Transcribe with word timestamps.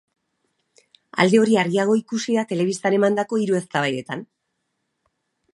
Alde 1.25 1.41
hori 1.41 1.57
argiago 1.65 1.97
ikusi 2.01 2.37
da 2.39 2.45
da 2.47 2.53
telebistan 2.53 2.97
emandako 3.01 3.43
hiru 3.43 3.61
eztabaidetan. 3.63 4.29